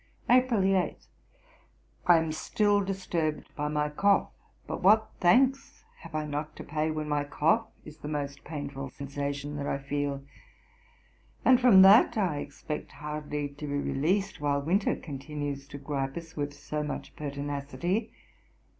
[0.31, 0.97] April 8.
[2.07, 4.31] 'I am still disturbed by my cough;
[4.65, 8.89] but what thanks have I not to pay, when my cough is the most painful
[8.89, 10.23] sensation that I feel?
[11.45, 16.35] and from that I expect hardly to be released, while winter continues to gripe us
[16.35, 18.11] with so much pertinacity.